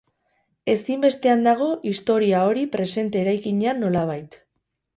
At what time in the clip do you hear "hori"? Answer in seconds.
2.47-2.65